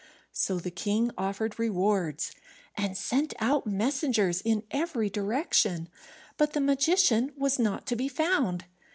So 0.33 0.57
the 0.57 0.71
king 0.71 1.11
offered 1.15 1.59
rewards, 1.59 2.31
and 2.73 2.97
sent 2.97 3.35
out 3.37 3.67
messengers 3.67 4.41
in 4.43 4.63
every 4.71 5.11
direction, 5.11 5.89
but 6.37 6.53
the 6.53 6.59
magician 6.59 7.31
was 7.37 7.59
not 7.59 7.85
to 7.85 7.95
be 7.95 8.07
found. 8.07 8.65